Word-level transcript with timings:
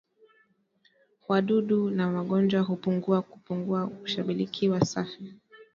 wadudu 1.27 1.89
na 1.89 2.11
magonjwa 2.11 2.61
hupungua 2.61 3.17
hupongua 3.19 3.91
shambalikiwa 4.03 4.85
safi 4.85 5.33